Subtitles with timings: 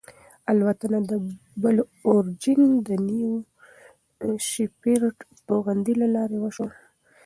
[0.51, 1.11] الوتنه د
[1.61, 3.33] بلو اوریجن د نیو
[4.49, 5.15] شیپرډ
[5.47, 6.71] توغندي له لارې وشوه.